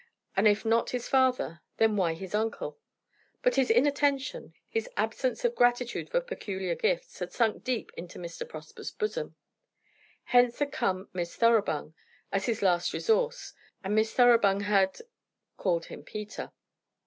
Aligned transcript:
And 0.35 0.47
if 0.47 0.65
not 0.65 0.89
his 0.89 1.07
father, 1.07 1.61
then 1.77 1.95
why 1.95 2.15
his 2.15 2.33
uncle? 2.33 2.79
But 3.43 3.53
his 3.53 3.69
inattention, 3.69 4.55
his 4.67 4.89
absence 4.97 5.45
of 5.45 5.53
gratitude 5.53 6.09
for 6.09 6.21
peculiar 6.21 6.73
gifts, 6.73 7.19
had 7.19 7.31
sunk 7.31 7.63
deep 7.63 7.91
into 7.95 8.17
Mr. 8.17 8.49
Prosper's 8.49 8.89
bosom. 8.89 9.35
Hence 10.23 10.57
had 10.57 10.71
come 10.71 11.09
Miss 11.13 11.35
Thoroughbung 11.37 11.93
as 12.31 12.47
his 12.47 12.63
last 12.63 12.93
resource, 12.93 13.53
and 13.83 13.93
Miss 13.93 14.11
Thoroughbung 14.11 14.61
had 14.61 15.01
called 15.55 15.85
him 15.85 16.01
Peter. 16.01 16.51